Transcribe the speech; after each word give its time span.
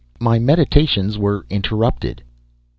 My 0.19 0.39
meditations 0.39 1.19
were 1.19 1.45
interrupted. 1.51 2.23